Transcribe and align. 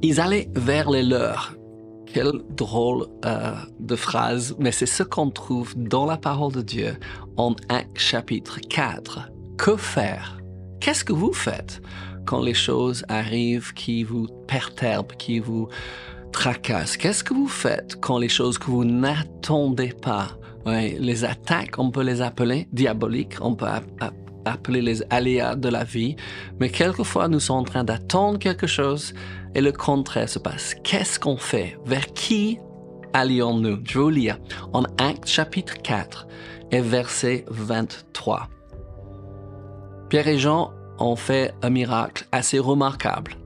Ils 0.00 0.20
allaient 0.20 0.48
vers 0.54 0.90
les 0.90 1.02
leurs. 1.02 1.54
Quelle 2.06 2.40
drôle 2.50 3.06
euh, 3.24 3.52
de 3.80 3.96
phrase, 3.96 4.54
mais 4.58 4.70
c'est 4.70 4.86
ce 4.86 5.02
qu'on 5.02 5.30
trouve 5.30 5.76
dans 5.76 6.06
la 6.06 6.16
parole 6.16 6.52
de 6.52 6.62
Dieu 6.62 6.96
en 7.36 7.54
Actes 7.68 7.98
chapitre 7.98 8.60
4. 8.60 9.30
Que 9.58 9.76
faire? 9.76 10.38
Qu'est-ce 10.80 11.04
que 11.04 11.12
vous 11.12 11.32
faites 11.32 11.82
quand 12.26 12.40
les 12.40 12.54
choses 12.54 13.04
arrivent 13.08 13.74
qui 13.74 14.04
vous 14.04 14.28
perturbent, 14.46 15.12
qui 15.18 15.40
vous 15.40 15.68
tracassent? 16.32 16.96
Qu'est-ce 16.96 17.24
que 17.24 17.34
vous 17.34 17.48
faites 17.48 18.00
quand 18.00 18.18
les 18.18 18.28
choses 18.28 18.56
que 18.56 18.70
vous 18.70 18.84
n'attendez 18.84 19.92
pas, 20.00 20.28
les 20.64 21.24
attaques, 21.24 21.78
on 21.78 21.90
peut 21.90 22.02
les 22.02 22.22
appeler 22.22 22.68
diaboliques, 22.72 23.34
on 23.40 23.54
peut 23.54 23.66
appeler 24.44 24.82
les 24.82 25.02
aléas 25.10 25.56
de 25.56 25.68
la 25.68 25.84
vie, 25.84 26.16
mais 26.60 26.70
quelquefois 26.70 27.28
nous 27.28 27.40
sommes 27.40 27.58
en 27.58 27.64
train 27.64 27.84
d'attendre 27.84 28.38
quelque 28.38 28.66
chose 28.66 29.14
et 29.54 29.60
le 29.60 29.72
contraire 29.72 30.28
se 30.28 30.38
passe. 30.38 30.74
Qu'est-ce 30.84 31.18
qu'on 31.18 31.36
fait? 31.36 31.78
Vers 31.84 32.06
qui 32.12 32.58
allions-nous? 33.12 33.78
Je 33.84 33.94
vais 33.94 34.04
vous 34.04 34.10
lire 34.10 34.38
en 34.72 34.82
Actes 34.98 35.26
chapitre 35.26 35.74
4 35.82 36.26
et 36.70 36.80
verset 36.80 37.44
23. 37.48 38.48
Pierre 40.08 40.28
et 40.28 40.38
Jean 40.38 40.72
ont 40.98 41.16
fait 41.16 41.54
un 41.62 41.70
miracle 41.70 42.26
assez 42.32 42.58
remarquable 42.58 43.37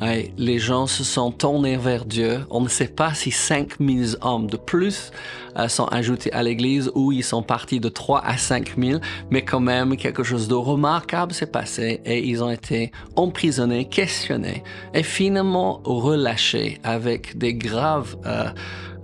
les 0.00 0.58
gens 0.58 0.86
se 0.86 1.04
sont 1.04 1.30
tournés 1.30 1.76
vers 1.76 2.04
Dieu. 2.04 2.40
On 2.50 2.60
ne 2.60 2.68
sait 2.68 2.88
pas 2.88 3.14
si 3.14 3.30
5000 3.30 4.16
hommes 4.20 4.46
de 4.46 4.56
plus 4.56 5.10
euh, 5.56 5.68
sont 5.68 5.86
ajoutés 5.86 6.32
à 6.32 6.42
l'Église 6.42 6.90
ou 6.94 7.12
ils 7.12 7.24
sont 7.24 7.42
partis 7.42 7.80
de 7.80 7.88
3 7.88 8.22
à 8.24 8.36
5000, 8.36 9.00
mais 9.30 9.42
quand 9.42 9.60
même 9.60 9.96
quelque 9.96 10.22
chose 10.22 10.48
de 10.48 10.54
remarquable 10.54 11.32
s'est 11.32 11.46
passé 11.46 12.00
et 12.04 12.26
ils 12.26 12.42
ont 12.42 12.50
été 12.50 12.92
emprisonnés, 13.16 13.86
questionnés 13.86 14.62
et 14.94 15.02
finalement 15.02 15.80
relâchés 15.84 16.78
avec 16.84 17.36
des 17.36 17.54
graves 17.54 18.16
euh, 18.26 18.48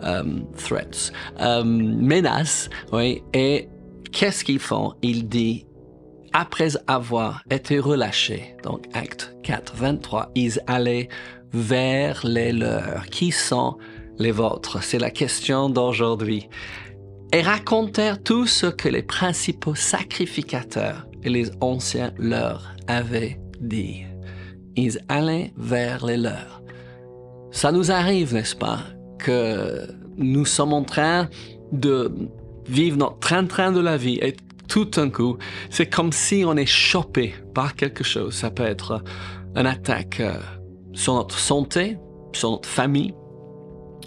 euh, 0.04 0.22
threats, 0.56 1.12
menaces. 1.64 2.70
Oui, 2.92 3.22
et 3.32 3.68
qu'est-ce 4.12 4.44
qu'ils 4.44 4.58
font? 4.60 4.92
Ils 5.02 5.28
disent 5.28 5.64
après 6.34 6.70
avoir 6.88 7.42
été 7.48 7.78
relâchés, 7.78 8.56
donc 8.64 8.86
acte 8.92 9.34
4, 9.44 9.76
23, 9.76 10.32
ils 10.34 10.60
allaient 10.66 11.08
vers 11.52 12.26
les 12.26 12.52
leurs. 12.52 13.06
Qui 13.06 13.30
sont 13.30 13.78
les 14.18 14.32
vôtres? 14.32 14.82
C'est 14.82 14.98
la 14.98 15.10
question 15.10 15.70
d'aujourd'hui. 15.70 16.48
Et 17.32 17.40
racontèrent 17.40 18.20
tout 18.22 18.46
ce 18.46 18.66
que 18.66 18.88
les 18.88 19.02
principaux 19.02 19.76
sacrificateurs 19.76 21.06
et 21.22 21.30
les 21.30 21.50
anciens 21.60 22.12
leur 22.18 22.74
avaient 22.88 23.40
dit. 23.60 24.02
Ils 24.76 24.98
allaient 25.08 25.52
vers 25.56 26.04
les 26.04 26.16
leurs. 26.16 26.62
Ça 27.52 27.70
nous 27.70 27.92
arrive, 27.92 28.34
n'est-ce 28.34 28.56
pas, 28.56 28.80
que 29.20 29.86
nous 30.16 30.44
sommes 30.44 30.72
en 30.72 30.82
train 30.82 31.28
de 31.70 32.12
vivre 32.66 32.96
notre 32.96 33.18
train-train 33.20 33.70
de 33.70 33.80
la 33.80 33.96
vie 33.96 34.18
et 34.20 34.34
tout 34.74 34.86
d'un 34.86 35.08
coup, 35.08 35.38
c'est 35.70 35.86
comme 35.86 36.10
si 36.10 36.42
on 36.44 36.56
est 36.56 36.66
chopé 36.66 37.32
par 37.54 37.76
quelque 37.76 38.02
chose. 38.02 38.34
Ça 38.34 38.50
peut 38.50 38.64
être 38.64 39.04
une 39.54 39.68
attaque 39.68 40.18
euh, 40.18 40.34
sur 40.92 41.14
notre 41.14 41.38
santé, 41.38 41.96
sur 42.32 42.50
notre 42.50 42.68
famille, 42.68 43.14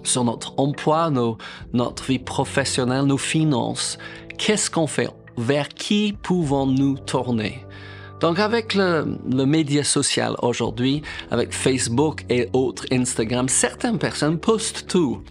sur 0.04 0.26
notre 0.26 0.60
emploi, 0.60 1.10
notre 1.72 2.04
vie 2.04 2.20
professionnelle, 2.20 3.06
nos 3.06 3.18
finances. 3.18 3.98
Qu'est-ce 4.38 4.70
qu'on 4.70 4.88
fait? 4.88 5.08
Vers 5.38 5.70
qui 5.70 6.14
pouvons-nous 6.22 6.98
tourner? 6.98 7.66
Donc 8.20 8.38
avec 8.38 8.74
le, 8.74 9.18
le 9.32 9.46
média 9.46 9.86
social 9.86 10.36
aujourd'hui, 10.42 11.02
avec 11.32 11.54
Facebook 11.54 12.26
et 12.30 12.50
autres 12.52 12.86
Instagram, 12.92 13.48
certaines 13.48 14.00
personnes 14.00 14.38
postent 14.38 14.86
tout 14.90 15.22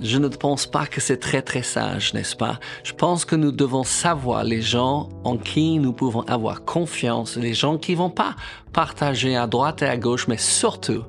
je 0.00 0.18
ne 0.18 0.28
pense 0.28 0.66
pas 0.66 0.86
que 0.86 1.00
c'est 1.00 1.18
très 1.18 1.42
très 1.42 1.62
sage, 1.62 2.14
n'est-ce 2.14 2.36
pas? 2.36 2.58
Je 2.84 2.92
pense 2.92 3.24
que 3.24 3.36
nous 3.36 3.52
devons 3.52 3.84
savoir 3.84 4.44
les 4.44 4.62
gens 4.62 5.08
en 5.24 5.36
qui 5.36 5.78
nous 5.78 5.92
pouvons 5.92 6.22
avoir 6.22 6.64
confiance, 6.64 7.36
les 7.36 7.54
gens 7.54 7.78
qui 7.78 7.94
vont 7.94 8.10
pas 8.10 8.34
partager 8.72 9.36
à 9.36 9.46
droite 9.46 9.82
et 9.82 9.86
à 9.86 9.96
gauche, 9.96 10.28
mais 10.28 10.38
surtout 10.38 11.04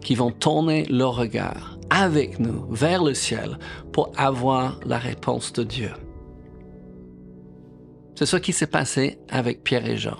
qui 0.00 0.14
vont 0.14 0.30
tourner 0.30 0.84
leur 0.86 1.16
regard 1.16 1.78
avec 1.90 2.38
nous 2.38 2.66
vers 2.70 3.02
le 3.02 3.14
ciel 3.14 3.58
pour 3.92 4.10
avoir 4.16 4.80
la 4.86 4.98
réponse 4.98 5.52
de 5.52 5.62
Dieu. 5.62 5.90
C'est 8.14 8.26
ce 8.26 8.36
qui 8.36 8.52
s'est 8.52 8.66
passé 8.66 9.18
avec 9.28 9.64
Pierre 9.64 9.86
et 9.86 9.96
Jean. 9.96 10.18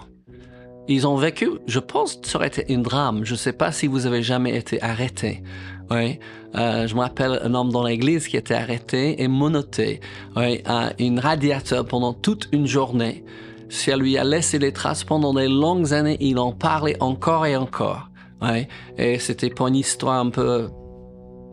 Ils 0.87 1.07
ont 1.07 1.17
vécu, 1.17 1.49
je 1.67 1.79
pense 1.79 2.21
ça 2.23 2.37
aurait 2.37 2.49
été 2.49 2.67
un 2.75 2.79
drame. 2.79 3.25
Je 3.25 3.33
ne 3.33 3.39
sais 3.39 3.55
pas 3.55 3.73
si 3.73 3.87
vous 3.87 4.05
avez 4.05 4.23
jamais 4.23 4.55
été 4.57 4.83
arrêté. 4.83 5.43
Oui. 5.91 6.19
Euh, 6.57 6.87
je 6.87 6.95
me 6.95 7.01
rappelle 7.01 7.41
un 7.43 7.55
homme 7.55 7.71
dans 7.71 7.85
l'église 7.85 8.29
qui 8.29 8.37
était 8.37 8.55
arrêté 8.55 9.23
et 9.23 9.29
monoté 9.29 10.01
oui, 10.37 10.61
à 10.65 10.93
une 10.99 11.19
radiateur 11.19 11.85
pendant 11.85 12.13
toute 12.13 12.49
une 12.53 12.67
journée. 12.67 13.25
Si 13.69 13.91
elle 13.91 14.01
lui 14.01 14.17
a 14.17 14.25
laissé 14.25 14.59
les 14.59 14.73
traces 14.73 15.05
pendant 15.05 15.35
des 15.35 15.49
longues 15.49 15.93
années, 15.93 16.17
il 16.21 16.39
en 16.39 16.53
parlait 16.53 16.97
encore 17.01 17.47
et 17.47 17.57
encore. 17.57 18.09
Oui. 18.41 18.67
Et 18.99 19.19
c'était 19.19 19.51
pas 19.51 19.69
une 19.69 19.77
histoire 19.77 20.21
un 20.21 20.31
peu 20.31 20.69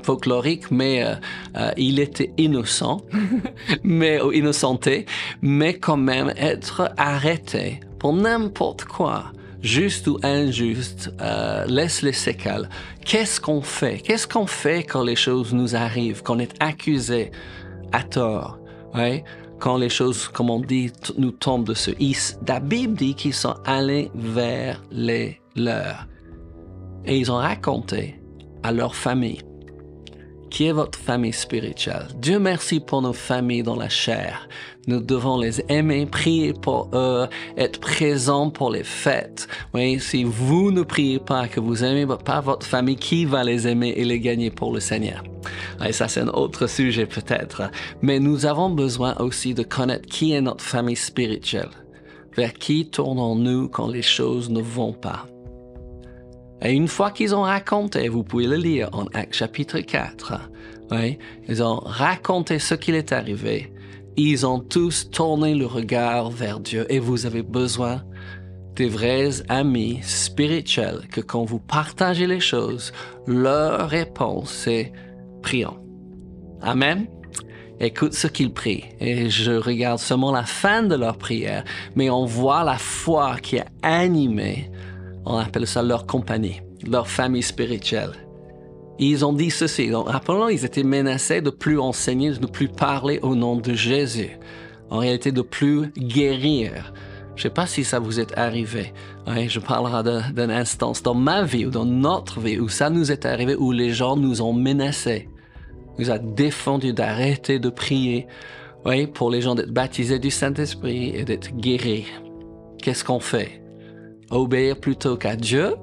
folklorique, 0.03 0.72
mais 0.72 1.03
euh, 1.03 1.16
euh, 1.58 1.72
il 1.78 2.00
était 2.00 2.34
innocent, 2.38 3.02
mais 3.84 4.19
innocenté, 4.34 5.06
mais 5.42 5.75
quand 5.75 5.98
même 5.98 6.34
être 6.38 6.92
arrêté 6.98 7.80
pour 8.00 8.13
n'importe 8.13 8.86
quoi, 8.86 9.25
juste 9.62 10.08
ou 10.08 10.18
injuste, 10.24 11.14
euh, 11.22 11.66
laisse 11.66 12.02
les 12.02 12.14
séquelles. 12.14 12.70
Qu'est-ce 13.06 13.40
qu'on 13.40 13.62
fait? 13.62 14.00
Qu'est-ce 14.00 14.28
qu'on 14.28 14.48
fait 14.48 14.84
quand 14.84 15.04
les 15.04 15.16
choses 15.16 15.54
nous 15.54 15.76
arrivent, 15.76 16.24
quand 16.24 16.36
on 16.36 16.40
est 16.40 16.56
accusé 16.60 17.32
à 17.92 18.04
tort 18.04 18.60
ouais? 18.94 19.24
Quand 19.60 19.78
les 19.78 19.90
choses, 19.90 20.28
comme 20.28 20.50
on 20.50 20.60
dit, 20.60 20.92
nous 21.20 21.32
tombent 21.32 21.68
de 21.68 21.76
ce 21.76 21.92
is. 22.00 22.36
La 22.48 22.60
Bible 22.60 22.96
dit 22.96 23.14
qu'ils 23.14 23.36
sont 23.36 23.56
allés 23.64 24.10
vers 24.16 24.82
les 24.92 25.40
leurs. 25.56 26.08
Et 27.06 27.20
ils 27.20 27.32
ont 27.32 27.38
raconté 27.38 28.20
à 28.64 28.72
leur 28.72 28.96
famille 28.96 29.42
qui 30.51 30.66
est 30.66 30.72
votre 30.73 31.00
famille 31.00 31.34
spirituelle. 31.34 32.07
Dieu 32.16 32.38
merci 32.38 32.79
pour 32.79 33.01
nos 33.01 33.13
familles 33.13 33.63
dans 33.63 33.75
la 33.75 33.89
chair. 33.89 34.47
Nous 34.88 35.00
devons 35.00 35.39
les 35.39 35.63
aimer, 35.69 36.06
prier 36.06 36.53
pour 36.53 36.89
eux, 36.94 37.28
être 37.57 37.79
présents 37.79 38.50
pour 38.50 38.69
les 38.69 38.84
fêtes. 38.84 39.47
Oui, 39.73 40.00
si 40.00 40.23
vous 40.23 40.72
ne 40.72 40.84
priez 40.84 41.19
pas, 41.19 41.47
que 41.47 41.59
vous 41.59 41.84
aimez 41.84 42.06
pas 42.23 42.41
votre 42.41 42.66
famille, 42.66 42.97
qui 42.97 43.25
va 43.25 43.44
les 43.44 43.67
aimer 43.67 43.94
et 43.95 44.03
les 44.03 44.19
gagner 44.19 44.51
pour 44.51 44.73
le 44.73 44.79
Seigneur? 44.79 45.23
Et 45.88 45.94
ça, 45.94 46.07
c'est 46.07 46.22
un 46.22 46.28
autre 46.28 46.68
sujet 46.68 47.06
peut-être. 47.06 47.63
Mais 48.01 48.19
nous 48.19 48.45
avons 48.45 48.69
besoin 48.69 49.16
aussi 49.18 49.53
de 49.53 49.63
connaître 49.63 50.07
qui 50.07 50.33
est 50.33 50.41
notre 50.41 50.63
famille 50.63 50.95
spirituelle. 50.95 51.69
Vers 52.35 52.53
qui 52.53 52.89
tournons-nous 52.89 53.69
quand 53.69 53.88
les 53.88 54.01
choses 54.01 54.50
ne 54.50 54.62
vont 54.62 54.94
pas? 54.94 55.25
Et 56.62 56.74
une 56.74 56.88
fois 56.88 57.12
qu'ils 57.12 57.34
ont 57.34 57.42
raconté, 57.42 58.08
vous 58.08 58.24
pouvez 58.24 58.46
le 58.46 58.58
lire 58.58 58.90
en 58.94 59.06
Acte 59.14 59.34
chapitre 59.34 59.80
4, 59.80 60.34
oui, 60.92 61.18
ils 61.48 61.64
ont 61.64 61.78
raconté 61.78 62.60
ce 62.60 62.76
qu'il 62.76 62.96
est 62.96 63.12
arrivé. 63.12 63.74
Ils 64.18 64.46
ont 64.46 64.60
tous 64.60 65.10
tourné 65.10 65.56
le 65.56 65.66
regard 65.66 66.30
vers 66.30 66.60
Dieu 66.60 66.86
et 66.90 67.00
vous 67.00 67.26
avez 67.26 67.42
besoin 67.42 68.04
des 68.76 68.88
vrais 68.88 69.42
amis 69.50 70.00
spirituels 70.04 71.08
que 71.12 71.22
quand 71.22 71.46
vous 71.46 71.60
partagez 71.60 72.28
les 72.28 72.40
choses, 72.40 72.92
leur 73.26 73.90
réponse 73.90 74.52
c'est 74.52 74.92
prions. 75.42 75.80
Amen. 76.62 77.08
Écoute 77.80 78.14
ce 78.14 78.28
qu'ils 78.28 78.54
prient 78.54 78.84
et 79.00 79.30
je 79.30 79.54
regarde 79.54 80.00
seulement 80.00 80.32
la 80.32 80.44
fin 80.44 80.84
de 80.84 80.96
leur 80.96 81.18
prière, 81.18 81.64
mais 81.96 82.10
on 82.10 82.26
voit 82.26 82.64
la 82.64 82.78
foi 82.78 83.38
qui 83.42 83.58
a 83.60 83.66
animé 83.82 84.70
on 85.26 85.38
appelle 85.38 85.68
ça 85.68 85.84
leur 85.84 86.06
compagnie, 86.06 86.62
leur 86.88 87.07
famille 87.07 87.44
spirituelle. 87.44 88.13
ils 89.00 89.25
ont 89.25 89.34
dit 89.34 89.50
ceci. 89.50 89.90
Donc, 89.90 90.10
rappelons, 90.10 90.50
ils 90.50 90.66
étaient 90.66 90.84
menacés 90.84 91.42
de 91.42 91.50
plus 91.50 91.80
enseigner, 91.80 92.31
de 92.31 92.45
plus 92.45 92.68
parler 92.68 93.19
au 93.22 93.36
nom 93.36 93.56
de 93.56 93.74
Jésus. 93.74 94.38
En 94.90 95.00
réalité, 95.00 95.31
de 95.31 95.42
plus 95.42 95.92
guérir. 95.98 96.94
Je 97.36 97.40
ne 97.40 97.44
sais 97.44 97.54
pas 97.54 97.66
si 97.66 97.84
ça 97.84 98.00
vous 98.00 98.19
est 98.19 98.38
arrivé. 98.38 98.94
je 99.25 99.60
parlerai 99.60 100.31
d'une 100.34 100.51
instance 100.51 101.01
dans 101.01 101.16
ma 101.16 101.44
vie 101.44 101.66
ou 101.66 101.69
dans 101.72 101.86
notre 101.86 102.40
vie 102.40 102.60
où 102.60 102.69
ça 102.69 102.90
nous 102.90 103.12
est 103.12 103.25
arrivé, 103.25 103.56
où 103.56 103.72
les 103.72 103.92
gens 103.92 104.18
nous 104.18 104.42
ont 104.42 104.54
menacés, 104.54 105.30
nous 105.98 106.12
ont 106.12 106.19
défendu 106.36 106.94
d'arrêter 106.94 107.57
de 107.57 107.69
prier 107.69 108.28
oui, 108.86 109.06
pour 109.06 109.30
les 109.30 109.42
gens 109.42 109.54
d'être 109.54 109.72
baptisés 109.72 110.18
du 110.18 110.31
Saint-Esprit 110.31 111.16
et 111.16 111.24
d'être 111.24 111.56
guéris. 111.56 112.07
Qu'est-ce 112.81 113.04
qu'on 113.04 113.19
fait? 113.19 113.62
Obéir 114.31 114.80
plutôt 114.80 115.18
qu'à 115.18 115.36
Dieu 115.36 115.75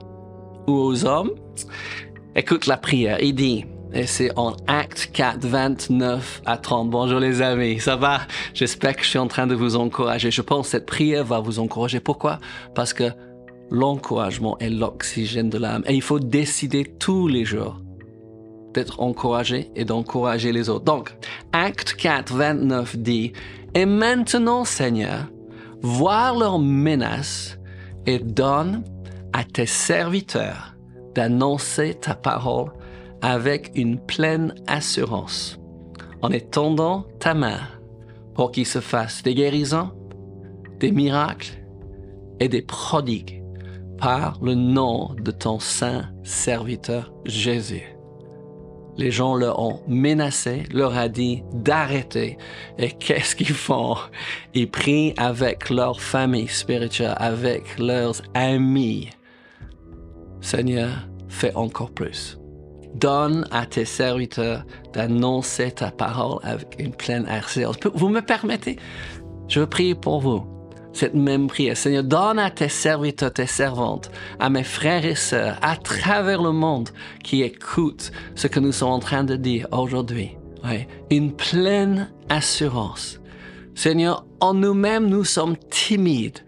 ou 0.67 0.73
aux 0.73 1.05
hommes. 1.05 1.31
Écoute 2.35 2.67
la 2.67 2.77
prière. 2.77 3.19
Il 3.21 3.35
dit, 3.35 3.65
et 3.93 4.06
c'est 4.06 4.37
en 4.37 4.55
Acte 4.67 5.11
4, 5.12 5.47
29 5.47 6.43
à 6.45 6.56
30. 6.56 6.91
Bonjour 6.91 7.21
les 7.21 7.41
amis, 7.41 7.81
ça 7.81 7.97
va? 7.97 8.21
J'espère 8.53 8.97
que 8.97 9.03
je 9.03 9.09
suis 9.09 9.19
en 9.19 9.29
train 9.29 9.47
de 9.47 9.55
vous 9.55 9.77
encourager. 9.77 10.31
Je 10.31 10.43
pense 10.43 10.67
que 10.67 10.71
cette 10.73 10.87
prière 10.87 11.25
va 11.25 11.41
vous 11.41 11.59
encourager. 11.59 12.00
Pourquoi? 12.00 12.39
Parce 12.75 12.93
que 12.93 13.11
l'encouragement 13.71 14.59
et 14.59 14.69
l'oxygène 14.69 15.50
de 15.50 15.59
l'âme. 15.59 15.85
Et 15.87 15.95
il 15.95 16.03
faut 16.03 16.21
décider 16.21 16.85
tous 16.85 17.29
les 17.29 17.45
jours 17.45 17.81
d'être 18.75 19.00
encouragé 19.00 19.71
et 19.75 19.85
d'encourager 19.85 20.53
les 20.53 20.69
autres. 20.69 20.85
Donc, 20.85 21.17
Acte 21.53 21.95
4, 21.95 22.35
29 22.35 22.97
dit, 22.99 23.33
Et 23.75 23.87
maintenant, 23.87 24.65
Seigneur, 24.65 25.27
voir 25.81 26.37
leurs 26.37 26.59
menaces 26.59 27.58
et 28.09 28.19
donne 28.19 28.85
à 29.35 29.45
tes 29.45 29.67
serviteurs 29.67 30.75
d'annoncer 31.15 31.93
ta 31.93 32.15
parole 32.15 32.73
avec 33.21 33.71
une 33.75 34.01
pleine 34.01 34.55
assurance, 34.67 35.61
en 36.23 36.31
étendant 36.31 37.05
ta 37.21 37.35
main 37.35 37.61
pour 38.35 38.51
qu'il 38.51 38.65
se 38.65 38.81
fasse 38.81 39.23
des 39.23 39.35
guérisons, 39.35 39.91
des 40.81 40.91
miracles 40.91 41.63
et 42.41 42.49
des 42.49 42.63
prodigues 42.63 43.43
par 43.99 44.39
le 44.43 44.55
nom 44.55 45.15
de 45.23 45.31
ton 45.31 45.59
saint 45.59 46.07
serviteur 46.23 47.13
Jésus. 47.27 47.98
Les 48.99 49.12
gens 49.12 49.37
leur 49.37 49.61
ont 49.61 49.81
menacé, 49.87 50.65
leur 50.73 50.97
a 50.97 51.09
dit 51.09 51.45
d'arrêter. 51.53 52.37
Et 52.79 52.91
qu'est-ce 52.91 53.37
qu'ils 53.37 53.55
font? 53.55 53.97
Ils 54.55 54.69
prient 54.69 55.15
avec 55.17 55.71
leur 55.71 56.00
famille 56.00 56.49
spirituelle, 56.49 57.15
avec 57.17 57.79
leurs 57.79 58.21
amis. 58.35 59.09
Seigneur, 60.41 60.91
fais 61.29 61.55
encore 61.55 61.93
plus. 61.93 62.39
Donne 62.95 63.47
à 63.53 63.67
tes 63.67 63.85
serviteurs 63.85 64.65
d'annoncer 64.93 65.71
ta 65.71 65.93
parole 65.93 66.41
avec 66.43 66.75
une 66.81 66.93
pleine 66.93 67.27
assurance. 67.27 67.77
Vous 67.95 68.09
me 68.09 68.21
permettez? 68.21 68.79
Je 69.47 69.61
prier 69.61 69.95
pour 69.95 70.21
vous 70.21 70.58
cette 70.93 71.14
même 71.14 71.46
prière. 71.46 71.76
Seigneur, 71.76 72.05
donne 72.05 72.38
à 72.38 72.50
tes 72.50 72.69
serviteurs, 72.69 73.32
tes 73.32 73.46
servantes, 73.46 74.11
à 74.38 74.50
mes 74.50 74.64
frères 74.64 75.05
et 75.05 75.14
sœurs, 75.14 75.58
à 75.62 75.76
travers 75.76 76.43
le 76.43 76.52
monde 76.52 76.90
qui 77.23 77.43
écoutent 77.43 78.11
ce 78.35 78.46
que 78.46 78.61
nous 78.61 78.73
sommes 78.73 78.90
en 78.90 78.99
train 78.99 79.25
de 79.25 79.37
dire 79.37 79.67
aujourd'hui. 79.73 80.37
une 81.11 81.32
pleine 81.32 82.11
assurance. 82.29 83.20
Seigneur, 83.75 84.26
en 84.40 84.55
nous-mêmes, 84.55 85.06
nous 85.06 85.25
sommes 85.25 85.56
timides 85.70 86.40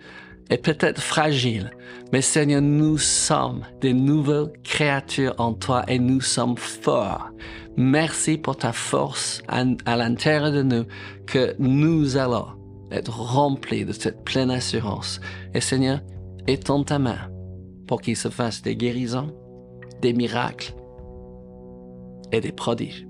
et 0.50 0.58
peut-être 0.58 1.00
fragiles, 1.00 1.70
mais 2.12 2.20
Seigneur, 2.20 2.60
nous 2.60 2.98
sommes 2.98 3.62
des 3.80 3.94
nouvelles 3.94 4.52
créatures 4.64 5.34
en 5.38 5.52
toi 5.52 5.84
et 5.86 5.98
nous 5.98 6.20
sommes 6.20 6.56
forts. 6.56 7.30
Merci 7.76 8.36
pour 8.36 8.56
ta 8.56 8.72
force 8.72 9.42
à 9.46 9.96
l'intérieur 9.96 10.50
de 10.50 10.62
nous 10.62 10.84
que 11.26 11.54
nous 11.58 12.16
allons 12.16 12.59
être 12.90 13.18
rempli 13.18 13.84
de 13.84 13.92
cette 13.92 14.24
pleine 14.24 14.50
assurance. 14.50 15.20
Et 15.54 15.60
Seigneur, 15.60 16.00
étends 16.46 16.84
ta 16.84 16.98
main 16.98 17.18
pour 17.86 18.00
qu'il 18.00 18.16
se 18.16 18.28
fasse 18.28 18.62
des 18.62 18.76
guérisons, 18.76 19.34
des 20.00 20.12
miracles 20.12 20.74
et 22.32 22.40
des 22.40 22.52
prodiges. 22.52 23.06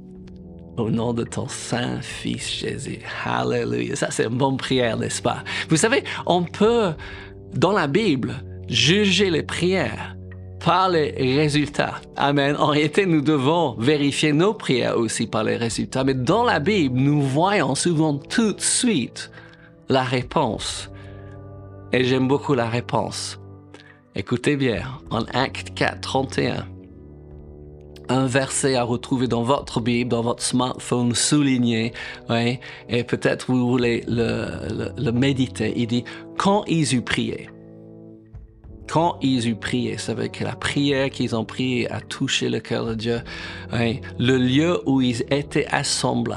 Au 0.77 0.91
nom 0.91 1.13
de 1.13 1.25
ton 1.25 1.49
Saint 1.49 2.01
Fils 2.01 2.49
Jésus. 2.61 3.01
Alléluia. 3.25 3.97
Ça, 3.97 4.11
c'est 4.11 4.25
une 4.25 4.39
bonne 4.39 4.57
prière, 4.57 4.97
n'est-ce 4.97 5.21
pas? 5.21 5.45
Vous 5.69 5.77
savez, 5.77 6.05
on 6.27 6.45
peut, 6.45 6.93
dans 7.55 7.73
la 7.73 7.87
Bible, 7.87 8.37
juger 8.69 9.31
les 9.31 9.43
prières 9.43 10.17
par 10.65 10.89
les 10.89 11.11
résultats. 11.37 12.01
Amen. 12.17 12.57
En 12.57 12.69
réalité, 12.69 13.05
nous 13.05 13.21
devons 13.21 13.75
vérifier 13.79 14.33
nos 14.33 14.55
prières 14.55 14.97
aussi 14.97 15.27
par 15.27 15.45
les 15.45 15.57
résultats. 15.57 16.05
Mais 16.05 16.15
dans 16.15 16.45
la 16.45 16.61
Bible, 16.61 16.99
nous 16.99 17.21
voyons 17.21 17.75
souvent 17.75 18.17
tout 18.17 18.53
de 18.53 18.61
suite 18.61 19.31
la 19.91 20.05
réponse. 20.05 20.89
Et 21.93 22.05
j'aime 22.05 22.29
beaucoup 22.29 22.55
la 22.55 22.71
réponse. 22.71 23.39
Écoutez 24.15 24.57
bien, 24.57 24.83
en 25.11 25.23
Acte 25.35 25.75
4, 25.75 26.01
31, 26.01 26.67
un 28.09 28.27
verset 28.27 28.77
à 28.77 28.85
retrouver 28.85 29.27
dans 29.27 29.43
votre 29.43 29.81
Bible, 29.81 30.11
dans 30.11 30.23
votre 30.23 30.43
smartphone 30.43 31.15
souligné, 31.15 31.93
ouais, 32.29 32.61
et 32.89 33.05
peut-être 33.05 33.47
vous 33.51 33.69
voulez 33.69 34.05
le, 34.07 35.11
méditer. 35.11 35.73
Il 35.77 35.89
dit, 35.89 36.05
quand 36.39 36.65
ils 36.67 36.95
eurent 36.95 37.05
prié, 37.05 37.51
quand 38.89 39.19
ils 39.23 39.49
eurent 39.49 39.61
prié, 39.61 39.97
c'est 39.99 40.13
avec 40.13 40.41
la 40.41 40.55
prière 40.55 41.11
qu'ils 41.11 41.35
ont 41.37 41.45
prié 41.45 41.91
a 41.91 42.01
touché 42.01 42.49
le 42.49 42.61
cœur 42.61 42.87
de 42.87 42.95
Dieu, 42.95 43.21
le 43.73 44.37
lieu 44.37 44.81
où 44.87 45.01
ils 45.01 45.23
étaient 45.31 45.67
assemblés, 45.67 46.35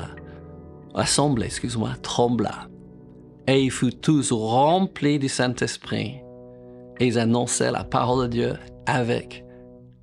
assemblés, 0.95 1.47
excuse-moi, 1.47 1.91
trembla 2.01 2.67
et 3.47 3.63
ils 3.63 3.71
furent 3.71 3.99
tous 3.99 4.31
remplis 4.31 5.19
du 5.19 5.29
Saint-Esprit. 5.29 6.15
Et 6.99 7.07
ils 7.07 7.19
annonçaient 7.19 7.71
la 7.71 7.83
parole 7.83 8.23
de 8.23 8.31
Dieu 8.31 8.53
avec 8.85 9.43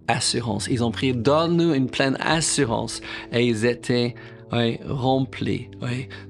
assurance. 0.08 0.66
Ils 0.70 0.82
ont 0.84 0.90
prié, 0.90 1.12
donne-nous 1.12 1.72
une 1.72 1.88
pleine 1.88 2.16
assurance. 2.20 3.00
Et 3.32 3.46
ils 3.46 3.64
étaient 3.64 4.14
remplis 4.87 5.69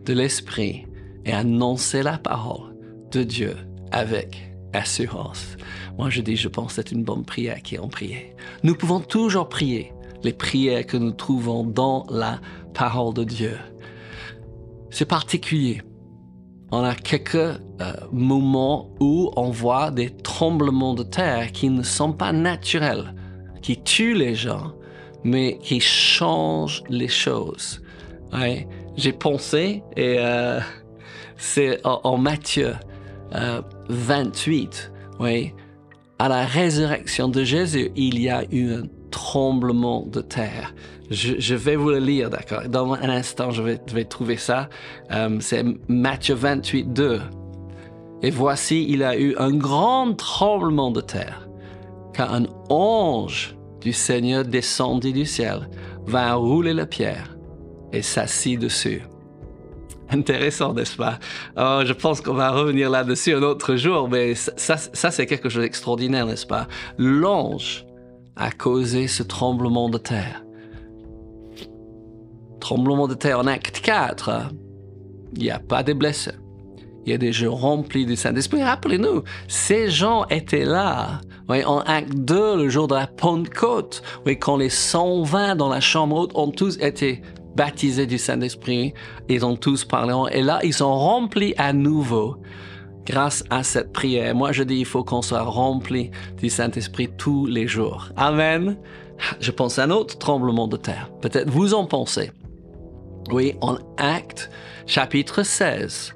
de 0.04 0.12
l'Esprit 0.12 0.86
et 1.24 1.32
annonçaient 1.32 2.02
la 2.02 2.18
parole 2.18 2.74
de 3.10 3.22
Dieu 3.22 3.56
avec 3.92 4.52
assurance. 4.72 5.56
Moi, 5.98 6.10
je 6.10 6.20
dis, 6.20 6.36
je 6.36 6.48
pense 6.48 6.68
que 6.68 6.72
c'est 6.74 6.92
une 6.92 7.02
bonne 7.02 7.24
prière 7.24 7.60
qui 7.62 7.78
ont 7.78 7.88
prié. 7.88 8.34
Nous 8.62 8.74
pouvons 8.74 9.00
toujours 9.00 9.48
prier 9.48 9.92
les 10.22 10.32
prières 10.32 10.86
que 10.86 10.96
nous 10.96 11.12
trouvons 11.12 11.64
dans 11.64 12.06
la 12.10 12.40
parole 12.74 13.14
de 13.14 13.24
Dieu. 13.24 13.56
C'est 14.90 15.06
particulier 15.06 15.82
on 16.72 16.84
a 16.84 16.94
quelques 16.94 17.34
euh, 17.34 17.58
moments 18.12 18.90
où 19.00 19.32
on 19.36 19.50
voit 19.50 19.90
des 19.90 20.10
tremblements 20.10 20.94
de 20.94 21.02
terre 21.02 21.52
qui 21.52 21.68
ne 21.68 21.82
sont 21.82 22.12
pas 22.12 22.32
naturels, 22.32 23.14
qui 23.62 23.82
tuent 23.82 24.14
les 24.14 24.34
gens, 24.34 24.72
mais 25.24 25.58
qui 25.58 25.80
changent 25.80 26.82
les 26.88 27.08
choses. 27.08 27.82
J'ai 28.96 29.12
pensé, 29.12 29.82
et 29.96 30.16
euh, 30.18 30.60
c'est 31.36 31.80
en, 31.84 32.16
Matthieu 32.16 32.74
28, 33.88 34.92
euh, 35.20 35.44
à 36.18 36.28
la 36.28 36.44
résurrection 36.44 37.28
de 37.28 37.44
Jésus, 37.44 37.90
il 37.96 38.20
y 38.20 38.28
a 38.28 38.44
eu 38.52 38.74
un 38.74 38.82
tremblement 39.10 40.06
de 40.06 40.20
terre. 40.20 40.74
Je, 41.10 41.54
vais 41.56 41.74
vous 41.74 41.90
le 41.90 41.98
lire, 41.98 42.30
d'accord? 42.30 42.62
Dans 42.68 42.92
un 42.92 43.08
instant, 43.08 43.50
je 43.50 43.62
vais, 43.62 44.04
trouver 44.04 44.36
ça. 44.36 44.68
Euh, 45.10 45.38
c'est 45.40 45.64
Matthieu 45.88 46.36
28, 46.36 46.92
2. 46.92 47.20
Et 48.22 48.30
voici, 48.30 48.86
il 48.88 49.02
a 49.02 49.18
eu 49.18 49.34
un 49.36 49.50
grand 49.50 50.14
tremblement 50.14 50.90
de 50.90 51.00
terre, 51.00 51.48
car 52.12 52.32
un 52.32 52.46
ange 52.68 53.56
du 53.80 53.92
Seigneur 53.92 54.44
descendit 54.44 55.12
du 55.12 55.26
ciel, 55.26 55.68
va 56.06 56.34
rouler 56.34 56.74
la 56.74 56.86
pierre 56.86 57.36
et 57.92 58.02
s'assit 58.02 58.60
dessus. 58.60 59.02
Intéressant, 60.10 60.74
n'est-ce 60.74 60.96
pas? 60.96 61.18
Oh, 61.56 61.82
Je 61.84 61.92
pense 61.92 62.20
qu'on 62.20 62.34
va 62.34 62.50
revenir 62.50 62.90
là-dessus 62.90 63.34
un 63.34 63.42
autre 63.42 63.76
jour, 63.76 64.08
mais 64.08 64.34
ça, 64.34 64.76
ça 64.76 65.10
c'est 65.10 65.26
quelque 65.26 65.48
chose 65.48 65.62
d'extraordinaire, 65.62 66.26
n'est-ce 66.26 66.46
pas? 66.46 66.66
L'ange 66.98 67.86
a 68.40 68.50
causé 68.50 69.06
ce 69.06 69.22
tremblement 69.22 69.88
de 69.88 69.98
terre 69.98 70.42
tremblement 72.70 73.08
de 73.08 73.14
terre 73.14 73.40
en 73.40 73.46
acte 73.48 73.80
4, 73.80 74.52
il 75.34 75.42
n'y 75.42 75.50
a 75.50 75.58
pas 75.58 75.82
de 75.82 75.92
blessés. 75.92 76.30
Il 77.04 77.10
y 77.10 77.14
a 77.14 77.18
des 77.18 77.32
gens 77.32 77.54
remplis 77.54 78.06
du 78.06 78.14
Saint-Esprit. 78.14 78.62
Rappelez-nous, 78.62 79.24
ces 79.48 79.90
gens 79.90 80.26
étaient 80.26 80.66
là. 80.66 81.20
en 81.48 81.78
acte 81.80 82.14
2, 82.14 82.56
le 82.56 82.68
jour 82.68 82.86
de 82.86 82.94
la 82.94 83.06
Pentecôte, 83.08 84.02
oui, 84.26 84.38
quand 84.38 84.56
les 84.56 84.68
120 84.68 85.56
dans 85.56 85.68
la 85.68 85.80
chambre 85.80 86.16
haute 86.16 86.32
ont 86.34 86.50
tous 86.50 86.76
été 86.76 87.22
baptisés 87.56 88.06
du 88.06 88.18
Saint-Esprit, 88.18 88.92
ils 89.28 89.44
ont 89.44 89.56
tous 89.56 89.84
parlé. 89.84 90.14
Et 90.30 90.42
là, 90.42 90.60
ils 90.62 90.74
sont 90.74 90.94
remplis 90.94 91.54
à 91.56 91.72
nouveau 91.72 92.36
grâce 93.06 93.44
à 93.50 93.62
cette 93.62 93.92
prière. 93.92 94.34
Moi, 94.34 94.52
je 94.52 94.62
dis, 94.62 94.78
il 94.78 94.84
faut 94.84 95.04
qu'on 95.04 95.22
soit 95.22 95.42
rempli 95.42 96.10
du 96.38 96.48
Saint-Esprit 96.48 97.08
tous 97.16 97.46
les 97.46 97.66
jours. 97.66 98.08
Amen. 98.16 98.76
Je 99.40 99.50
pense 99.50 99.78
à 99.78 99.84
un 99.84 99.90
autre 99.90 100.18
tremblement 100.18 100.68
de 100.68 100.76
terre. 100.76 101.10
Peut-être 101.20 101.50
vous 101.50 101.74
en 101.74 101.86
pensez. 101.86 102.30
Oui, 103.32 103.54
en 103.60 103.76
Acte 103.96 104.50
chapitre 104.86 105.42
16, 105.42 106.14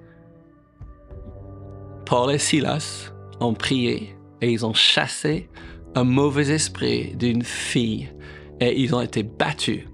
Paul 2.06 2.34
et 2.34 2.38
Silas 2.38 3.12
ont 3.40 3.54
prié 3.54 4.16
et 4.40 4.50
ils 4.50 4.66
ont 4.66 4.74
chassé 4.74 5.48
un 5.94 6.04
mauvais 6.04 6.50
esprit 6.50 7.14
d'une 7.14 7.42
fille 7.42 8.12
et 8.60 8.80
ils 8.80 8.94
ont 8.94 9.00
été 9.00 9.22
battus, 9.22 9.84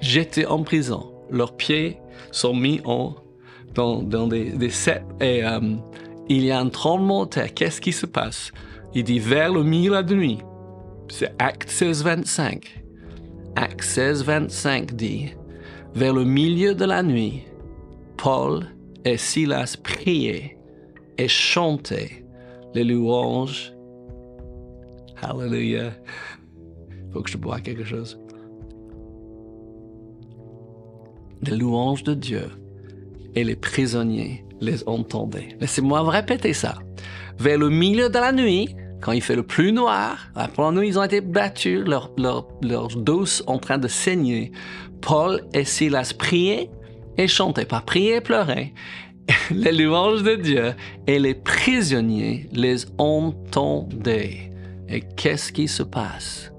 jetés 0.00 0.46
en 0.46 0.62
prison. 0.62 1.12
Leurs 1.30 1.56
pieds 1.56 1.98
sont 2.30 2.54
mis 2.54 2.80
dans, 3.74 4.26
des, 4.28 4.50
des 4.50 4.70
et 5.20 5.44
euh, 5.44 5.60
il 6.28 6.44
y 6.44 6.50
a 6.50 6.58
un 6.58 6.68
tremblement 6.68 7.24
de 7.24 7.30
terre. 7.30 7.54
Qu'est-ce 7.54 7.80
qui 7.80 7.92
se 7.92 8.06
passe? 8.06 8.52
Il 8.94 9.04
dit 9.04 9.18
vers 9.18 9.52
le 9.52 9.62
milieu 9.62 9.90
de 9.90 9.94
la 9.94 10.02
nuit. 10.02 10.38
C'est 11.08 11.34
Acte 11.38 11.70
16, 11.70 12.04
25. 12.04 12.84
Acte 13.56 13.82
16, 13.82 14.24
25 14.24 14.94
dit 14.94 15.34
vers 15.94 16.12
le 16.12 16.24
milieu 16.24 16.74
de 16.74 16.84
la 16.84 17.02
nuit, 17.02 17.44
Paul 18.16 18.66
et 19.04 19.16
Silas 19.16 19.76
priaient 19.82 20.58
et 21.16 21.28
chantaient 21.28 22.24
les 22.74 22.84
louanges 22.84 23.72
Hallelujah. 25.22 25.92
Faut 27.12 27.22
que 27.22 27.30
je 27.30 27.38
bois 27.38 27.60
quelque 27.60 27.84
chose. 27.84 28.20
Les 31.42 31.56
louanges 31.56 32.02
de 32.02 32.14
Dieu 32.14 32.50
et 33.36 33.44
les 33.44 33.54
prisonniers 33.54 34.44
les 34.60 34.82
entendaient. 34.88 35.56
Laissez-moi 35.60 36.02
répéter 36.10 36.52
ça. 36.52 36.78
Vers 37.38 37.58
le 37.58 37.68
milieu 37.68 38.08
de 38.08 38.14
la 38.18 38.32
nuit, 38.32 38.74
quand 39.00 39.12
il 39.12 39.22
fait 39.22 39.36
le 39.36 39.42
plus 39.42 39.72
noir, 39.72 40.30
pendant 40.54 40.70
la 40.70 40.80
nuit, 40.80 40.88
ils 40.88 40.98
ont 40.98 41.04
été 41.04 41.20
battus, 41.20 41.84
leurs 41.86 42.10
leur, 42.16 42.48
leur 42.62 42.88
dos 42.88 43.42
en 43.46 43.58
train 43.58 43.78
de 43.78 43.88
saigner. 43.88 44.52
Paul 45.02 45.42
et 45.52 45.64
Silas 45.64 46.14
priaient 46.18 46.70
et 47.18 47.28
chantaient, 47.28 47.66
pas 47.66 47.82
priaient 47.82 48.16
et 48.16 48.20
pleuraient. 48.20 48.72
Les 49.50 49.72
louanges 49.72 50.22
de 50.22 50.36
Dieu 50.36 50.74
et 51.06 51.18
les 51.18 51.34
prisonniers 51.34 52.48
les 52.52 52.86
entendaient. 52.96 54.52
Et 54.88 55.00
qu'est-ce 55.16 55.52
qui 55.52 55.66
se 55.66 55.82
passe? 55.82 56.52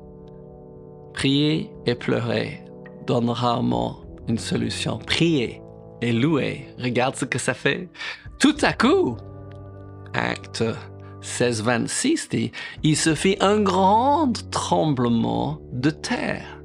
Prier 1.14 1.70
et 1.86 1.96
pleurer 1.96 2.62
donne 3.08 3.30
rarement 3.30 4.02
une 4.28 4.38
solution. 4.38 4.98
Prier 4.98 5.62
et 6.02 6.12
louer, 6.12 6.68
regarde 6.80 7.16
ce 7.16 7.26
que 7.26 7.40
ça 7.40 7.54
fait. 7.54 7.90
Tout 8.40 8.56
à 8.62 8.74
coup, 8.74 9.18
acte 10.14 10.64
1626 11.22 12.30
dit, 12.30 12.52
il 12.84 12.96
se 12.96 13.16
fit 13.16 13.38
un 13.40 13.60
grand 13.60 14.32
tremblement 14.52 15.60
de 15.72 15.90
terre, 15.90 16.62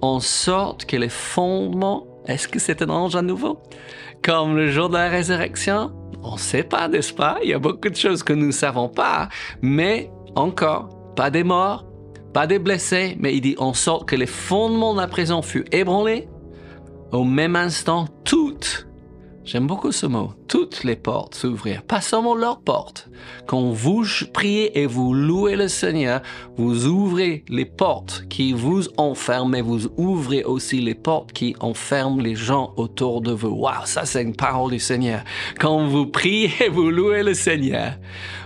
en 0.00 0.20
sorte 0.20 0.86
que 0.86 0.96
les 0.96 1.08
fondements, 1.08 2.06
est-ce 2.26 2.48
que 2.48 2.58
c'est 2.58 2.82
un 2.82 2.88
ange 2.88 3.16
à 3.16 3.22
nouveau? 3.22 3.62
Comme 4.22 4.56
le 4.56 4.70
jour 4.70 4.88
de 4.88 4.94
la 4.94 5.08
résurrection? 5.08 5.92
On 6.22 6.34
ne 6.34 6.38
sait 6.38 6.64
pas, 6.64 6.88
n'est-ce 6.88 7.14
pas? 7.14 7.38
Il 7.42 7.48
y 7.48 7.54
a 7.54 7.58
beaucoup 7.58 7.88
de 7.88 7.96
choses 7.96 8.22
que 8.22 8.32
nous 8.32 8.46
ne 8.46 8.52
savons 8.52 8.88
pas, 8.88 9.28
mais 9.62 10.10
encore, 10.34 11.14
pas 11.16 11.30
des 11.30 11.44
morts, 11.44 11.86
pas 12.32 12.46
des 12.46 12.58
blessés, 12.58 13.16
mais 13.18 13.34
il 13.34 13.40
dit 13.40 13.56
en 13.58 13.74
sorte 13.74 14.08
que 14.08 14.16
les 14.16 14.26
fondements 14.26 14.94
de 14.94 15.00
la 15.00 15.08
prison 15.08 15.42
furent 15.42 15.64
ébranlés. 15.72 16.28
Au 17.12 17.24
même 17.24 17.56
instant, 17.56 18.06
toutes 18.24 18.86
J'aime 19.42 19.66
beaucoup 19.66 19.90
ce 19.90 20.06
mot. 20.06 20.34
Toutes 20.46 20.84
les 20.84 20.94
portes 20.94 21.34
s'ouvrirent, 21.34 21.82
pas 21.82 22.00
seulement 22.00 22.36
leurs 22.36 22.60
portes. 22.60 23.08
Quand 23.46 23.72
vous 23.72 24.04
priez 24.32 24.78
et 24.78 24.86
vous 24.86 25.12
louez 25.12 25.56
le 25.56 25.66
Seigneur, 25.66 26.20
vous 26.56 26.86
ouvrez 26.86 27.44
les 27.48 27.64
portes 27.64 28.26
qui 28.28 28.52
vous 28.52 28.86
enferment, 28.96 29.50
mais 29.50 29.60
vous 29.60 29.88
ouvrez 29.96 30.44
aussi 30.44 30.80
les 30.80 30.94
portes 30.94 31.32
qui 31.32 31.56
enferment 31.58 32.22
les 32.22 32.36
gens 32.36 32.74
autour 32.76 33.22
de 33.22 33.32
vous. 33.32 33.48
Waouh, 33.48 33.86
ça 33.86 34.04
c'est 34.04 34.22
une 34.22 34.36
parole 34.36 34.70
du 34.70 34.78
Seigneur. 34.78 35.22
Quand 35.58 35.84
vous 35.84 36.06
priez 36.06 36.52
et 36.60 36.68
vous 36.68 36.90
louez 36.90 37.24
le 37.24 37.34
Seigneur, 37.34 37.94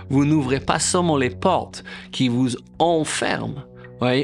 vous 0.09 0.25
n'ouvrez 0.25 0.59
pas 0.59 0.79
seulement 0.79 1.17
les 1.17 1.29
portes 1.29 1.83
qui 2.11 2.29
vous 2.29 2.55
enferment, 2.79 3.63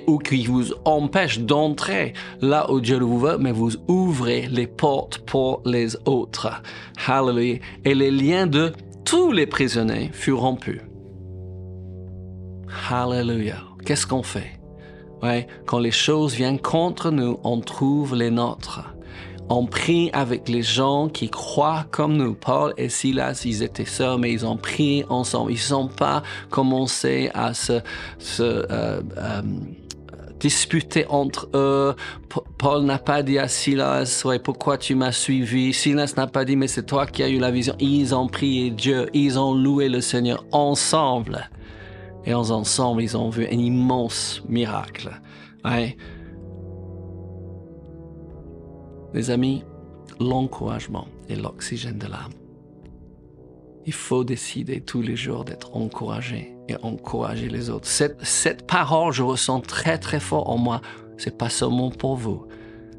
ou 0.07 0.17
qui 0.17 0.45
vous 0.45 0.73
empêche 0.85 1.39
d'entrer 1.39 2.13
là 2.41 2.71
où 2.71 2.81
Dieu 2.81 2.99
vous 2.99 3.19
veut, 3.19 3.37
mais 3.37 3.51
vous 3.51 3.71
ouvrez 3.87 4.47
les 4.47 4.67
portes 4.67 5.19
pour 5.19 5.61
les 5.65 5.95
autres. 6.05 6.61
Hallelujah. 7.07 7.59
Et 7.85 7.95
les 7.95 8.11
liens 8.11 8.47
de 8.47 8.73
tous 9.05 9.31
les 9.31 9.47
prisonniers 9.47 10.09
furent 10.13 10.41
rompus. 10.41 10.81
Hallelujah. 12.89 13.63
Qu'est-ce 13.85 14.05
qu'on 14.05 14.23
fait? 14.23 14.59
Quand 15.65 15.79
les 15.79 15.91
choses 15.91 16.33
viennent 16.33 16.59
contre 16.59 17.11
nous, 17.11 17.39
on 17.43 17.59
trouve 17.59 18.15
les 18.15 18.31
nôtres. 18.31 18.93
On 19.53 19.65
prie 19.65 20.09
avec 20.13 20.47
les 20.47 20.63
gens 20.63 21.09
qui 21.09 21.29
croient 21.29 21.85
comme 21.91 22.15
nous. 22.15 22.35
Paul 22.35 22.73
et 22.77 22.87
Silas, 22.87 23.41
ils 23.43 23.63
étaient 23.63 23.83
seuls, 23.83 24.17
mais 24.17 24.31
ils 24.31 24.45
ont 24.45 24.55
prié 24.55 25.05
ensemble. 25.09 25.51
Ils 25.51 25.55
ne 25.55 25.59
sont 25.59 25.87
pas 25.89 26.23
commencé 26.49 27.29
à 27.33 27.53
se, 27.53 27.73
euh, 27.73 27.81
euh, 28.39 29.41
disputer 30.39 31.05
entre 31.09 31.49
eux. 31.53 31.93
Paul 32.57 32.85
n'a 32.85 32.97
pas 32.97 33.23
dit 33.23 33.39
à 33.39 33.49
Silas, 33.49 34.21
ouais, 34.23 34.39
pourquoi 34.39 34.77
tu 34.77 34.95
m'as 34.95 35.11
suivi? 35.11 35.73
Silas 35.73 36.13
n'a 36.15 36.27
pas 36.27 36.45
dit, 36.45 36.55
mais 36.55 36.69
c'est 36.69 36.85
toi 36.85 37.05
qui 37.05 37.21
as 37.21 37.27
eu 37.27 37.37
la 37.37 37.51
vision. 37.51 37.75
Ils 37.81 38.15
ont 38.15 38.29
prié 38.29 38.69
Dieu, 38.69 39.09
ils 39.13 39.37
ont 39.37 39.53
loué 39.53 39.89
le 39.89 39.99
Seigneur 39.99 40.45
ensemble. 40.53 41.49
Et 42.25 42.33
ensemble, 42.33 43.03
ils 43.03 43.17
ont 43.17 43.29
vu 43.29 43.45
un 43.47 43.59
immense 43.59 44.41
miracle. 44.47 45.11
Les 49.13 49.29
amis, 49.29 49.63
l'encouragement 50.19 51.07
est 51.29 51.35
l'oxygène 51.35 51.97
de 51.97 52.07
l'âme. 52.07 52.31
Il 53.85 53.93
faut 53.93 54.23
décider 54.23 54.81
tous 54.81 55.01
les 55.01 55.15
jours 55.15 55.43
d'être 55.43 55.75
encouragé 55.75 56.55
et 56.69 56.75
encourager 56.83 57.49
les 57.49 57.69
autres. 57.69 57.87
Cette, 57.87 58.23
cette 58.23 58.67
parole, 58.67 59.11
je 59.11 59.23
ressens 59.23 59.61
très 59.61 59.97
très 59.97 60.19
fort 60.19 60.49
en 60.49 60.57
moi. 60.57 60.81
C'est 61.17 61.37
pas 61.37 61.49
seulement 61.49 61.89
pour 61.89 62.15
vous, 62.15 62.45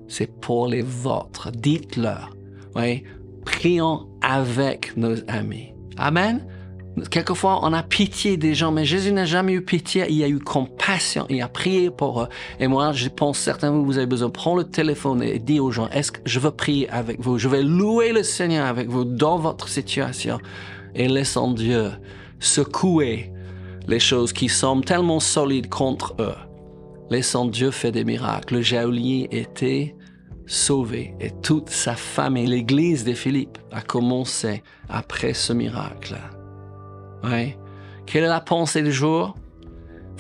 c'est 0.08 0.40
pour 0.40 0.66
les 0.66 0.82
vôtres. 0.82 1.50
Dites-leur. 1.52 2.30
Oui, 2.74 3.04
prions 3.44 4.08
avec 4.20 4.96
nos 4.96 5.16
amis. 5.28 5.72
Amen. 5.96 6.46
Quelquefois, 7.10 7.60
on 7.62 7.72
a 7.72 7.82
pitié 7.82 8.36
des 8.36 8.54
gens, 8.54 8.70
mais 8.70 8.84
Jésus 8.84 9.12
n'a 9.12 9.24
jamais 9.24 9.54
eu 9.54 9.64
pitié. 9.64 10.04
Il 10.10 10.22
a 10.22 10.28
eu 10.28 10.38
compassion. 10.38 11.26
Il 11.30 11.40
a 11.40 11.48
prié 11.48 11.90
pour 11.90 12.22
eux. 12.22 12.28
Et 12.60 12.66
moi, 12.66 12.92
je 12.92 13.08
pense 13.08 13.38
certains 13.38 13.72
de 13.72 13.78
vous, 13.78 13.96
avez 13.96 14.06
besoin 14.06 14.28
de 14.28 14.32
prendre 14.32 14.58
le 14.58 14.64
téléphone 14.64 15.22
et 15.22 15.38
dire 15.38 15.64
aux 15.64 15.70
gens, 15.70 15.88
est-ce 15.88 16.12
que 16.12 16.20
je 16.26 16.38
veux 16.38 16.50
prier 16.50 16.90
avec 16.90 17.20
vous? 17.20 17.38
Je 17.38 17.48
vais 17.48 17.62
louer 17.62 18.12
le 18.12 18.22
Seigneur 18.22 18.66
avec 18.66 18.88
vous 18.88 19.04
dans 19.04 19.38
votre 19.38 19.68
situation. 19.68 20.38
Et 20.94 21.08
laissons 21.08 21.52
Dieu 21.52 21.92
secouer 22.40 23.32
les 23.88 24.00
choses 24.00 24.32
qui 24.32 24.48
semblent 24.48 24.84
tellement 24.84 25.20
solides 25.20 25.70
contre 25.70 26.14
eux. 26.20 26.34
Laissons 27.10 27.46
Dieu 27.46 27.70
faire 27.70 27.92
des 27.92 28.04
miracles. 28.04 28.56
Le 28.56 28.62
geôlier 28.62 29.28
était 29.30 29.94
sauvé 30.46 31.14
et 31.20 31.30
toute 31.42 31.70
sa 31.70 31.94
famille, 31.94 32.46
l'église 32.46 33.04
de 33.04 33.14
Philippe, 33.14 33.58
a 33.70 33.80
commencé 33.80 34.62
après 34.88 35.32
ce 35.32 35.52
miracle. 35.52 36.16
Ouais. 37.24 37.56
Quelle 38.06 38.24
est 38.24 38.28
la 38.28 38.40
pensée 38.40 38.82
du 38.82 38.92
jour? 38.92 39.34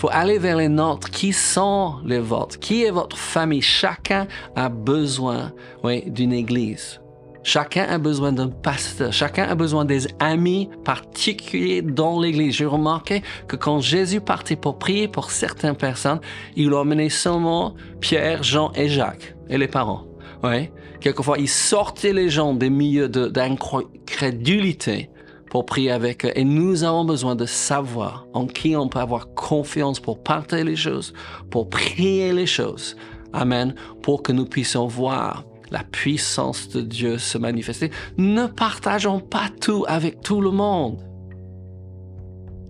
faut 0.02 0.10
aller 0.10 0.38
vers 0.38 0.56
les 0.56 0.68
nôtres. 0.68 1.10
Qui 1.10 1.32
sont 1.32 2.00
les 2.04 2.18
vôtres? 2.18 2.58
Qui 2.58 2.82
est 2.82 2.90
votre 2.90 3.16
famille? 3.16 3.62
Chacun 3.62 4.26
a 4.56 4.68
besoin 4.68 5.52
d'une 5.84 6.32
église. 6.32 7.00
Chacun 7.44 7.84
a 7.84 7.98
besoin 7.98 8.32
d'un 8.32 8.48
pasteur. 8.48 9.12
Chacun 9.12 9.44
a 9.44 9.54
besoin 9.54 9.84
des 9.84 10.08
amis 10.18 10.68
particuliers 10.84 11.82
dans 11.82 12.20
l'église. 12.20 12.56
J'ai 12.56 12.66
remarqué 12.66 13.22
que 13.46 13.54
quand 13.54 13.78
Jésus 13.78 14.20
partait 14.20 14.56
pour 14.56 14.76
prier 14.76 15.06
pour 15.06 15.30
certaines 15.30 15.76
personnes, 15.76 16.20
il 16.56 16.74
emmenait 16.74 17.08
seulement 17.08 17.76
Pierre, 18.00 18.42
Jean 18.42 18.72
et 18.74 18.88
Jacques 18.88 19.36
et 19.48 19.56
les 19.56 19.68
parents. 19.68 20.04
Ouais. 20.42 20.72
Quelquefois, 21.00 21.38
il 21.38 21.48
sortait 21.48 22.12
les 22.12 22.28
gens 22.28 22.54
des 22.54 22.70
milieux 22.70 23.08
d'incrédulité 23.08 25.10
pour 25.52 25.66
prier 25.66 25.90
avec 25.90 26.24
eux. 26.24 26.32
Et 26.34 26.44
nous 26.44 26.82
avons 26.82 27.04
besoin 27.04 27.36
de 27.36 27.44
savoir 27.44 28.26
en 28.32 28.46
qui 28.46 28.74
on 28.74 28.88
peut 28.88 29.00
avoir 29.00 29.34
confiance 29.34 30.00
pour 30.00 30.22
partager 30.22 30.64
les 30.64 30.76
choses, 30.76 31.12
pour 31.50 31.68
prier 31.68 32.32
les 32.32 32.46
choses. 32.46 32.96
Amen. 33.34 33.74
Pour 34.00 34.22
que 34.22 34.32
nous 34.32 34.46
puissions 34.46 34.86
voir 34.86 35.44
la 35.70 35.84
puissance 35.84 36.70
de 36.70 36.80
Dieu 36.80 37.18
se 37.18 37.36
manifester. 37.36 37.90
Ne 38.16 38.46
partageons 38.46 39.20
pas 39.20 39.50
tout 39.60 39.84
avec 39.88 40.22
tout 40.22 40.40
le 40.40 40.50
monde. 40.50 40.96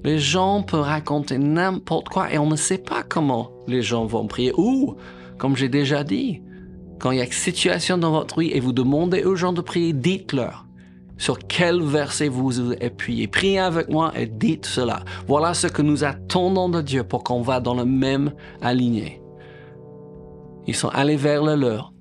Les 0.02 0.18
gens 0.18 0.64
peuvent 0.64 0.80
raconter 0.80 1.38
n'importe 1.38 2.08
quoi 2.08 2.32
et 2.32 2.38
on 2.38 2.48
ne 2.48 2.56
sait 2.56 2.78
pas 2.78 3.04
comment 3.04 3.52
les 3.68 3.82
gens 3.82 4.06
vont 4.06 4.26
prier. 4.26 4.52
Ou, 4.56 4.96
comme 5.38 5.54
j'ai 5.54 5.68
déjà 5.68 6.02
dit, 6.02 6.42
quand 6.98 7.12
il 7.12 7.18
y 7.18 7.20
a 7.20 7.26
une 7.26 7.30
situation 7.30 7.96
dans 7.96 8.10
votre 8.10 8.40
vie 8.40 8.50
et 8.50 8.58
vous 8.58 8.72
demandez 8.72 9.22
aux 9.22 9.36
gens 9.36 9.52
de 9.52 9.60
prier, 9.60 9.92
dites-leur 9.92 10.66
sur 11.22 11.38
quel 11.38 11.80
verset 11.80 12.26
vous 12.26 12.50
vous 12.50 12.72
appuyez? 12.72 13.28
Priez 13.28 13.60
avec 13.60 13.88
moi 13.88 14.10
et 14.16 14.26
dites 14.26 14.66
cela. 14.66 15.04
Voilà 15.28 15.54
ce 15.54 15.68
que 15.68 15.80
nous 15.80 16.02
attendons 16.02 16.68
de 16.68 16.82
Dieu 16.82 17.04
pour 17.04 17.22
qu'on 17.22 17.42
va 17.42 17.60
dans 17.60 17.74
le 17.74 17.84
même 17.84 18.32
aligné. 18.60 19.22
Ils 20.66 20.74
sont 20.74 20.88
allés 20.88 21.14
vers 21.14 21.44
le 21.44 21.54
leur. 21.54 21.92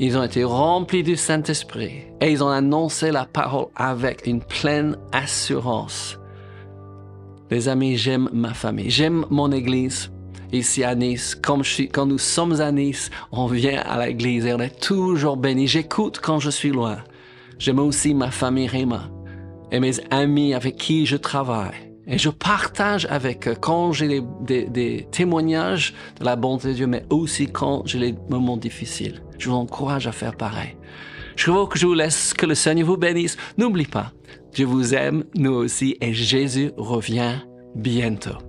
Ils 0.00 0.18
ont 0.18 0.24
été 0.24 0.42
remplis 0.42 1.04
du 1.04 1.14
Saint-Esprit 1.14 2.06
et 2.20 2.32
ils 2.32 2.42
ont 2.42 2.48
annoncé 2.48 3.12
la 3.12 3.26
parole 3.26 3.66
avec 3.76 4.26
une 4.26 4.40
pleine 4.40 4.96
assurance. 5.12 6.18
Les 7.52 7.68
amis, 7.68 7.96
j'aime 7.96 8.28
ma 8.32 8.54
famille, 8.54 8.90
j'aime 8.90 9.24
mon 9.30 9.52
église 9.52 10.10
ici 10.50 10.82
à 10.82 10.96
Nice. 10.96 11.36
Comme 11.36 11.62
quand 11.92 12.06
nous 12.06 12.18
sommes 12.18 12.60
à 12.60 12.72
Nice, 12.72 13.10
on 13.30 13.46
vient 13.46 13.80
à 13.82 14.04
l'église 14.04 14.46
et 14.46 14.52
on 14.52 14.58
est 14.58 14.80
toujours 14.80 15.36
béni. 15.36 15.68
J'écoute 15.68 16.18
quand 16.20 16.40
je 16.40 16.50
suis 16.50 16.70
loin. 16.70 16.98
J'aime 17.58 17.80
aussi 17.80 18.14
ma 18.14 18.30
famille 18.30 18.68
Réma 18.68 19.10
et 19.72 19.80
mes 19.80 20.00
amis 20.10 20.54
avec 20.54 20.76
qui 20.76 21.06
je 21.06 21.16
travaille. 21.16 21.74
Et 22.06 22.16
je 22.16 22.30
partage 22.30 23.06
avec 23.10 23.46
eux 23.48 23.56
quand 23.60 23.92
j'ai 23.92 24.22
des, 24.40 25.06
témoignages 25.10 25.94
de 26.20 26.24
la 26.24 26.36
bonté 26.36 26.68
de 26.68 26.72
Dieu, 26.72 26.86
mais 26.86 27.04
aussi 27.10 27.48
quand 27.48 27.82
j'ai 27.84 27.98
les 27.98 28.14
moments 28.30 28.56
difficiles. 28.56 29.22
Je 29.38 29.50
vous 29.50 29.56
encourage 29.56 30.06
à 30.06 30.12
faire 30.12 30.34
pareil. 30.34 30.76
Je 31.36 31.66
que 31.66 31.78
je 31.78 31.86
vous 31.86 31.94
laisse, 31.94 32.32
que 32.32 32.46
le 32.46 32.54
Seigneur 32.54 32.86
vous 32.86 32.96
bénisse. 32.96 33.36
N'oublie 33.58 33.86
pas, 33.86 34.12
je 34.52 34.64
vous 34.64 34.94
aime, 34.94 35.24
nous 35.36 35.52
aussi, 35.52 35.96
et 36.00 36.12
Jésus 36.14 36.72
revient 36.76 37.36
bientôt. 37.76 38.47